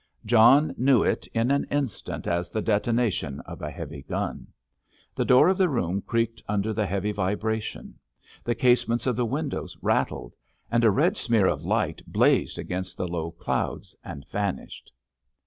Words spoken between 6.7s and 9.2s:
the heavy vibration, the casements of